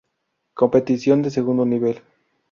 [0.61, 1.97] Competición de segundo nivel